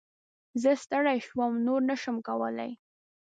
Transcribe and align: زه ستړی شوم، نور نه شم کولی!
زه 0.61 0.71
ستړی 0.83 1.17
شوم، 1.27 1.51
نور 1.65 1.81
نه 1.89 1.95
شم 2.01 2.17
کولی! 2.27 2.71